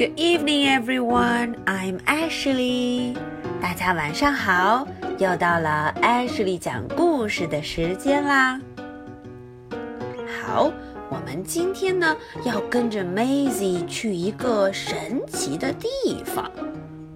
[0.00, 1.56] Good evening, everyone.
[1.66, 3.14] I'm Ashley.
[3.60, 4.88] 大家晚上好，
[5.18, 8.58] 又到了 Ashley 讲故事的时间啦。
[10.42, 10.72] 好，
[11.10, 12.16] 我们今天呢
[12.46, 16.50] 要跟着 Maisie 去一个神奇的地方。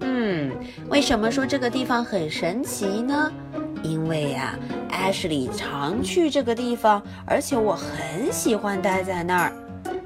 [0.00, 0.50] 嗯，
[0.88, 3.30] 为什么说这个地方很神奇呢？
[3.82, 4.58] 因为呀
[4.90, 9.52] ，Ashley 常去这个地方，而且我很喜欢待在那儿。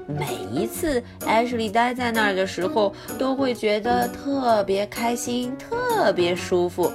[0.07, 6.91] 每一次 Ashley 待在那儿的时候，都会觉得特别开心，特别舒服。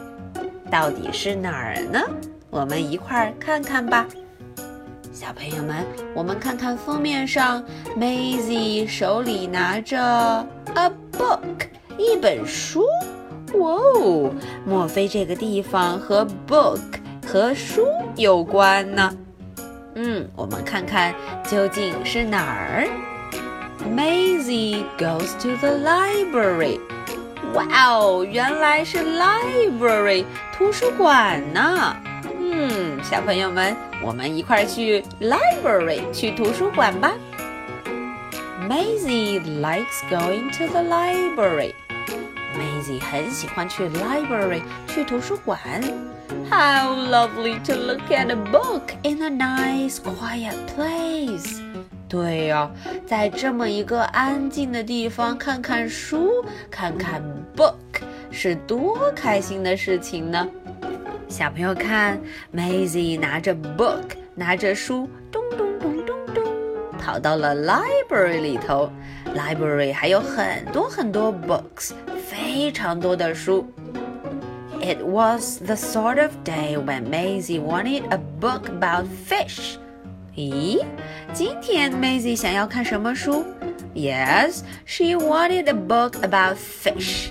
[0.70, 2.00] 到底是哪儿呢？
[2.50, 4.06] 我们一块儿看看吧。
[5.12, 7.62] 小朋友们，我们看看封面上
[7.98, 9.98] ，Maisie 手里拿着
[10.74, 11.66] a book，
[11.98, 12.84] 一本书。
[13.54, 14.30] 哇哦，
[14.64, 16.78] 莫非这个地方和 book
[17.26, 19.12] 和书有关呢？
[19.94, 21.14] 嗯，我们看看
[21.48, 22.88] 究竟是哪儿。
[23.96, 26.78] Maisie goes to the library。
[27.54, 30.24] 哇哦，原来是 library
[30.56, 31.96] 图书馆呢。
[32.38, 37.12] 嗯，小朋友们，我们一块去 library 去图书馆吧。
[38.68, 41.72] Maisie likes going to the library。
[42.54, 45.60] Maisie 很喜欢去 library 去图书馆。
[46.50, 51.60] How lovely to look at a book in a nice quiet place.
[52.08, 52.70] 对呀、哦，
[53.06, 57.22] 在这么一个安静的地方看看书，看看
[57.56, 57.74] book
[58.30, 60.48] 是多开心的事情呢！
[61.28, 62.20] 小朋友看
[62.52, 64.02] ，Maisie 拿着 book，
[64.34, 66.44] 拿着书，咚咚咚咚咚，
[66.98, 68.90] 跑到了 library 里头。
[69.36, 71.92] library 还有很多很多 books，
[72.50, 73.64] 非常多的书。
[74.82, 79.76] It was the sort of day when Maisy wanted a book about fish.
[80.34, 80.84] 咦，
[81.32, 81.92] 今天
[84.84, 87.30] she wanted a book about fish.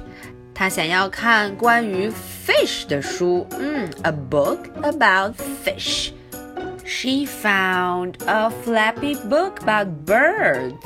[0.53, 2.09] 她想要看关于
[4.13, 5.33] book about
[5.65, 6.11] fish.
[6.85, 10.79] She found a flappy book about birds,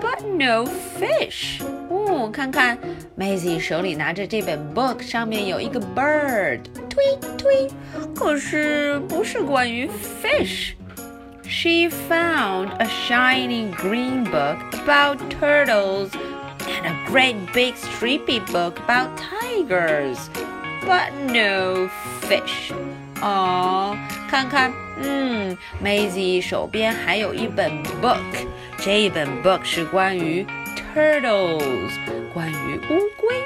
[0.00, 0.64] but no
[0.96, 1.60] fish.
[1.90, 2.78] 哦，看看
[3.19, 7.03] Maisie 手里拿着这本 book，上面有一个 bird，推
[7.37, 7.69] 推，
[8.15, 9.89] 可是不是关于
[10.21, 16.09] fish。She found a shiny green book about turtles
[16.67, 20.17] and a great big streepy book about tigers,
[20.85, 21.87] but no
[22.21, 22.73] fish.
[23.21, 23.95] 哦，
[24.29, 27.71] 看看，嗯，Maisie 手边还有一本
[28.01, 28.17] book，
[28.79, 30.45] 这一本 book 是关于
[30.93, 31.91] turtles，
[32.33, 33.43] 关于乌龟。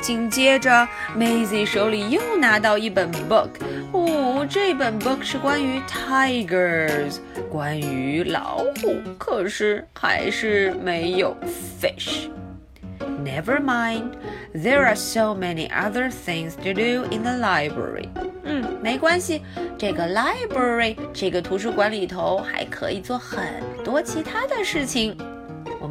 [0.00, 0.86] 紧接着，
[1.16, 3.48] Maisie 手里又拿到一本 book，
[3.92, 7.16] 哦，这本 book 是关于 tigers，
[7.50, 11.34] 关于老虎，可是还是没有
[11.80, 14.12] fish。Never mind,
[14.54, 18.08] there are so many other things to do in the library.
[18.44, 19.42] 嗯，没关系，
[19.76, 23.42] 这个 library 这个图书馆里头还可以做很
[23.82, 25.16] 多其他的事情。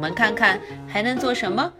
[0.00, 1.72] 们看看还能做什么？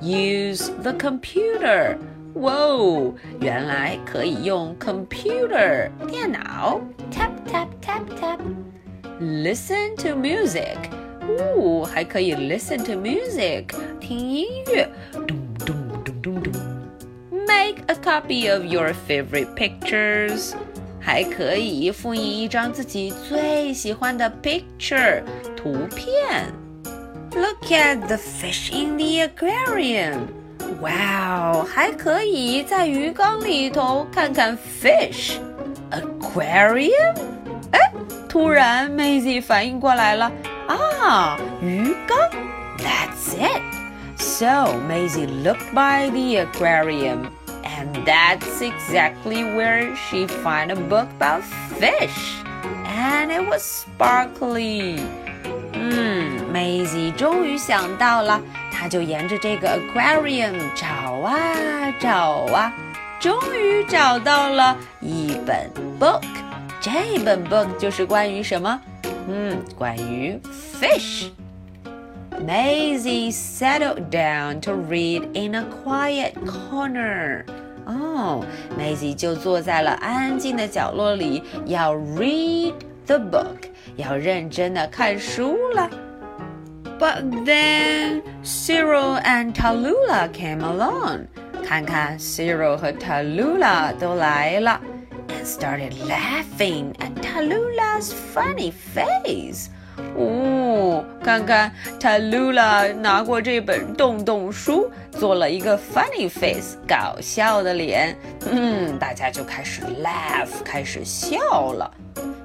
[0.00, 1.96] Use the computer.
[2.34, 6.80] 哇哦，原来可以用 computer 电脑。
[7.12, 8.38] Tap tap tap tap.
[9.20, 10.78] Listen to music.
[11.20, 13.66] 哦，还可以 listen to music
[14.00, 14.88] 听音乐。
[15.12, 16.52] 咚咚咚咚咚。
[17.30, 20.54] Make a copy of your favorite pictures.
[20.98, 25.22] 还可以复印一张自己最喜欢的 picture
[25.56, 26.46] 图片。
[27.37, 30.33] Look at the fish in the aquarium.
[30.81, 34.57] Wow，还可以在鱼缸里头看看
[35.91, 37.15] Aquarium.
[37.71, 37.91] Eh,
[38.89, 39.39] Maisy
[42.77, 43.61] That's it.
[44.17, 47.31] So Maisy looked by the aquarium,
[47.63, 51.43] and that's exactly where she found a book about
[51.79, 52.41] fish,
[52.85, 54.99] and it was sparkly.
[55.73, 62.73] Hmm.，Maisie 终于想到了，她就沿着这个 aquarium 找啊找啊，
[63.19, 65.69] 终于找到了一本
[65.99, 66.23] book。
[66.81, 68.81] 这本 book 就是关于什么？
[69.27, 70.39] 嗯，关于
[70.79, 71.29] fish。
[72.45, 77.43] Maisie settled down to read in a quiet corner.
[77.85, 78.45] 哦
[78.77, 82.73] ，Maisie 就坐在了安静的角落里，要 read
[83.05, 85.89] the book，要认真的看书了。
[86.98, 91.26] But then Cyril and Tallulah came along.
[91.64, 94.80] 看看 Cyril 和 Tallulah 都来了，
[95.28, 99.68] and started laughing at Tallulah's funny face.
[100.16, 108.16] 哦，看看 Tallulah 拿过这本洞洞书，做了一个 funny face，搞笑的脸。
[108.50, 111.90] 嗯，大家就开始 laugh，开始笑了。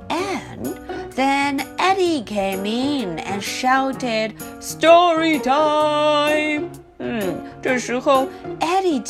[0.09, 0.75] And
[1.14, 8.28] then Eddie came in and shouted, "Story time!" Hmm, 嗯，这时候
[8.60, 9.00] Eddie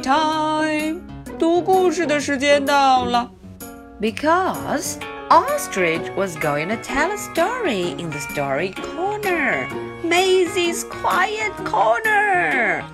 [0.00, 1.00] time!"
[1.38, 3.30] 读故事的时间到了。
[4.00, 4.98] Because
[5.30, 9.66] Ostrich was going to tell a story in the story corner,
[10.02, 12.84] Maisy's quiet corner.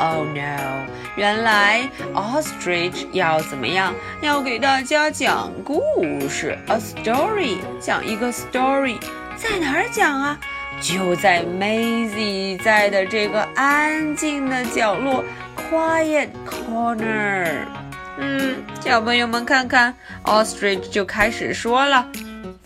[0.00, 0.86] Oh no！
[1.14, 3.94] 原来 ostrich 要怎么样？
[4.22, 5.82] 要给大家讲故
[6.26, 8.98] 事，a story，讲一个 story，
[9.36, 10.40] 在哪儿讲啊？
[10.80, 15.22] 就在 Maisy 在的这个安静的角落
[15.70, 17.66] ，quiet corner。
[18.16, 19.94] 嗯，小朋友们看看
[20.24, 22.06] ，ostrich 就开始说了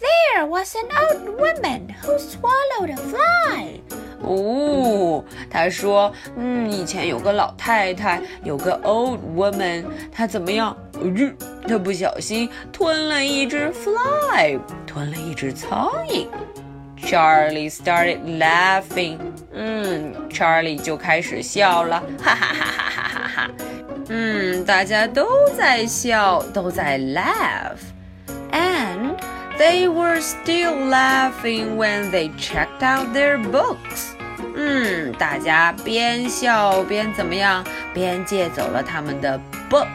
[0.00, 3.80] ：There was an old woman who swallowed a fly.
[4.23, 10.75] 哦，他说，嗯，以前有个老太太，有个 old woman，她怎么样？
[10.93, 11.31] 呃，
[11.67, 16.27] 她不小心吞了一只 fly，吞了一只苍蝇。
[17.01, 19.17] Charlie started laughing。
[19.53, 23.49] 嗯，Charlie 就开始笑了，哈哈哈哈哈哈哈。
[24.09, 25.25] 嗯，大家都
[25.57, 29.15] 在笑，都在 laugh，and
[29.57, 34.12] they were still laughing when they checked out their books。
[34.54, 37.64] 嗯，大家边笑边怎么样？
[37.92, 39.86] 边借走了他们的 book，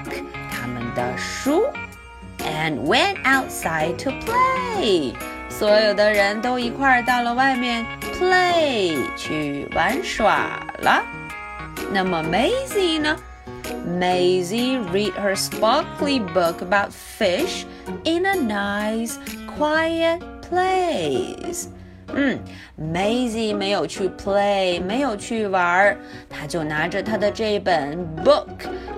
[0.51, 1.65] 他们的书
[2.39, 5.13] ，and went outside to play。
[5.49, 7.85] 所有的人都一块儿到了外面
[8.17, 11.03] play 去玩耍了。
[11.91, 13.15] 那么 Maisy 呢
[13.99, 17.65] ？Maisy read her sparkly book about fish
[18.03, 19.15] in a nice,
[19.57, 21.67] quiet place.
[22.15, 22.39] 嗯
[22.79, 25.97] ，Maisie 没有去 play，没有去玩儿，
[26.29, 28.47] 她就拿着她的这本 book，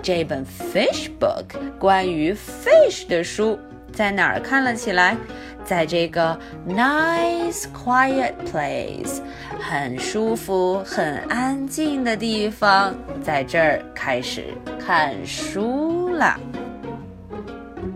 [0.01, 1.45] 这本 fish book，
[1.77, 3.59] 关于 fish 的书，
[3.91, 5.17] 在哪儿看了起来？
[5.63, 9.19] 在这个 nice quiet place，
[9.59, 14.45] 很舒服、很安静的地方，在这儿开始
[14.79, 16.35] 看书了。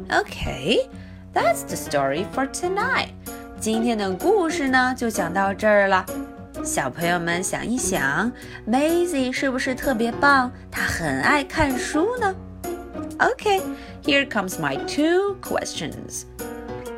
[0.09, 0.87] Okay,
[1.33, 3.09] that's the story for tonight.
[3.64, 6.04] 今天的故事呢，就讲到这儿了。
[6.64, 8.30] 小朋友们想一想，
[8.68, 10.50] Maisie 是不是特别棒？
[10.70, 12.34] 她很爱看书呢。
[13.18, 13.60] Okay,
[14.02, 16.24] here comes my two questions.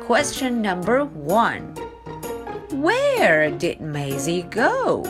[0.07, 1.61] Question number one
[2.71, 5.05] Where did Maisie go?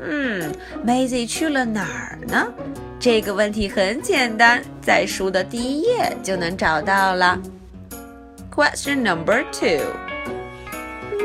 [0.00, 0.52] 嗯，
[0.84, 2.52] Maisie 去了哪儿呢？
[2.98, 7.38] 这个问题很简单，在书的第一页就能找到了。
[8.54, 9.84] Question number two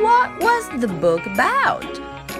[0.01, 1.83] What was the book about?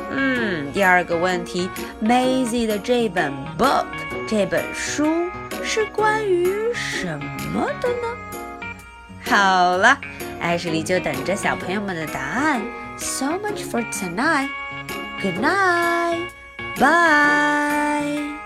[0.10, 1.69] 嗯，第二个问题，
[2.04, 3.86] Maisie 的这本 book
[4.28, 5.30] 这本书
[5.63, 7.19] 是关于什
[7.54, 8.75] 么的呢？
[9.24, 9.98] 好了。
[10.42, 12.62] 艾什莉就等着小朋友们的答案。
[12.98, 14.50] So much for tonight.
[15.22, 16.30] Good night.
[16.80, 18.44] Bye.